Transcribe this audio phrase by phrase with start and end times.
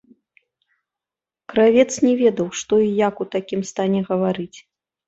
[1.53, 4.55] Кравец не ведаў, што і як у такім стане гаварыць.